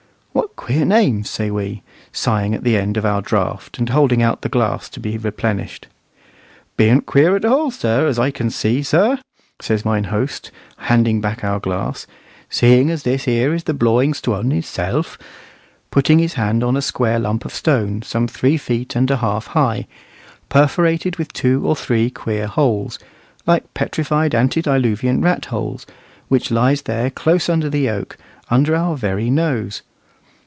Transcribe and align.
"What 0.33 0.55
queer 0.55 0.85
names!" 0.85 1.29
say 1.29 1.51
we, 1.51 1.81
sighing 2.13 2.53
at 2.53 2.63
the 2.63 2.77
end 2.77 2.95
of 2.95 3.05
our 3.05 3.21
draught, 3.21 3.77
and 3.79 3.89
holding 3.89 4.21
out 4.21 4.41
the 4.43 4.47
glass 4.49 4.87
to 4.89 4.99
be 5.01 5.17
replenished. 5.17 5.87
"Bean't 6.77 7.05
queer 7.05 7.35
at 7.35 7.43
all, 7.43 7.73
as 7.83 8.17
I 8.19 8.31
can 8.31 8.49
see, 8.49 8.81
sir," 8.83 9.19
says 9.59 9.83
mine 9.83 10.05
host, 10.05 10.49
handing 10.77 11.19
back 11.19 11.43
our 11.43 11.59
glass, 11.59 12.05
"seeing 12.49 12.89
as 12.89 13.03
this 13.03 13.25
here 13.25 13.53
is 13.53 13.63
the 13.65 13.73
Blawing 13.73 14.13
Stwun, 14.13 14.51
his 14.51 14.67
self," 14.67 15.17
putting 15.89 16.19
his 16.19 16.35
hand 16.35 16.63
on 16.63 16.77
a 16.77 16.81
square 16.81 17.19
lump 17.19 17.43
of 17.43 17.53
stone, 17.53 18.01
some 18.01 18.27
three 18.27 18.55
feet 18.55 18.95
and 18.95 19.09
a 19.11 19.17
half 19.17 19.47
high, 19.47 19.85
perforated 20.47 21.17
with 21.17 21.33
two 21.33 21.67
or 21.67 21.75
three 21.75 22.09
queer 22.09 22.47
holes, 22.47 22.97
like 23.45 23.73
petrified 23.73 24.33
antediluvian 24.33 25.21
rat 25.21 25.45
holes, 25.45 25.85
which 26.29 26.51
lies 26.51 26.83
there 26.83 27.09
close 27.09 27.49
under 27.49 27.69
the 27.69 27.89
oak, 27.89 28.15
under 28.49 28.73
our 28.73 28.95
very 28.95 29.29
nose. 29.29 29.81